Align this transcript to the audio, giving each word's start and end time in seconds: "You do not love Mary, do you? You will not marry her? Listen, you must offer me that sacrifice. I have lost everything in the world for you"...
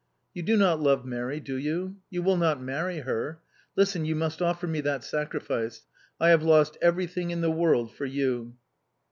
"You 0.33 0.41
do 0.41 0.57
not 0.57 0.81
love 0.81 1.05
Mary, 1.05 1.39
do 1.39 1.55
you? 1.57 1.97
You 2.09 2.23
will 2.23 2.35
not 2.35 2.59
marry 2.59 3.01
her? 3.01 3.39
Listen, 3.75 4.03
you 4.03 4.15
must 4.15 4.41
offer 4.41 4.65
me 4.65 4.81
that 4.81 5.03
sacrifice. 5.03 5.83
I 6.19 6.29
have 6.29 6.41
lost 6.41 6.75
everything 6.81 7.29
in 7.29 7.41
the 7.41 7.51
world 7.51 7.93
for 7.93 8.05
you"... 8.05 8.55